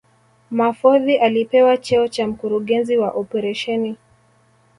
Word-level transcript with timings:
Mahfoudhi 0.51 1.17
alipewa 1.17 1.77
cheo 1.77 2.07
cha 2.07 2.27
Mkurugenzi 2.27 2.97
wa 2.97 3.09
Operesheni 3.11 3.97